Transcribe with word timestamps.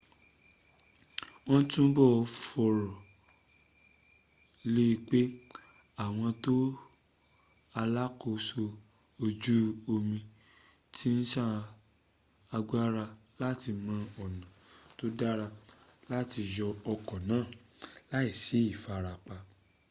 won 1.49 1.63
tubo 1.73 2.05
foro 2.43 2.89
le 4.73 4.85
pe 5.09 5.21
awon 6.03 6.31
to 6.43 6.55
alaakoso 7.81 8.65
oko 8.75 9.25
oju 9.25 9.57
omi 9.93 10.19
ti 10.95 11.07
n 11.17 11.19
sa 11.31 11.45
agbara 12.57 13.05
won 13.09 13.15
lati 13.41 13.69
mo 13.85 13.95
ona 14.25 14.47
to 14.97 15.05
dara 15.19 15.47
ju 15.53 15.57
lati 16.11 16.39
yo 16.55 16.69
oko 16.93 17.15
naa 17.29 17.45
laisi 18.11 18.57
ifarapa 18.73 19.35